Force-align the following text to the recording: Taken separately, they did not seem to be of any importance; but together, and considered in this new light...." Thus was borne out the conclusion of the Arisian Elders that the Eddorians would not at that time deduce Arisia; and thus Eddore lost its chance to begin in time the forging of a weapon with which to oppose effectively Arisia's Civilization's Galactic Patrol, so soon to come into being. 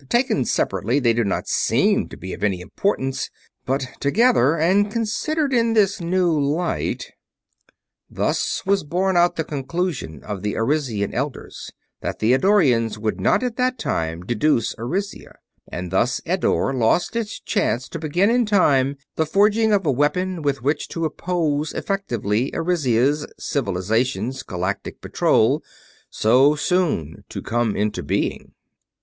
Taken 0.09 0.45
separately, 0.45 0.97
they 0.97 1.13
did 1.13 1.27
not 1.27 1.47
seem 1.47 2.09
to 2.09 2.17
be 2.17 2.33
of 2.33 2.43
any 2.43 2.59
importance; 2.59 3.29
but 3.67 3.87
together, 3.99 4.57
and 4.57 4.91
considered 4.91 5.53
in 5.53 5.73
this 5.73 6.01
new 6.01 6.31
light...." 6.39 7.11
Thus 8.09 8.63
was 8.65 8.83
borne 8.83 9.15
out 9.15 9.35
the 9.35 9.43
conclusion 9.43 10.23
of 10.23 10.41
the 10.41 10.55
Arisian 10.57 11.13
Elders 11.13 11.71
that 12.01 12.17
the 12.17 12.33
Eddorians 12.33 12.97
would 12.97 13.21
not 13.21 13.43
at 13.43 13.57
that 13.57 13.77
time 13.77 14.25
deduce 14.25 14.73
Arisia; 14.79 15.35
and 15.71 15.91
thus 15.91 16.19
Eddore 16.25 16.73
lost 16.73 17.15
its 17.15 17.39
chance 17.39 17.87
to 17.89 17.99
begin 17.99 18.31
in 18.31 18.47
time 18.47 18.97
the 19.17 19.27
forging 19.27 19.71
of 19.71 19.85
a 19.85 19.91
weapon 19.91 20.41
with 20.41 20.63
which 20.63 20.87
to 20.87 21.05
oppose 21.05 21.73
effectively 21.73 22.49
Arisia's 22.55 23.27
Civilization's 23.37 24.41
Galactic 24.41 24.99
Patrol, 24.99 25.61
so 26.09 26.55
soon 26.55 27.23
to 27.29 27.39
come 27.43 27.75
into 27.75 28.01
being. 28.01 28.53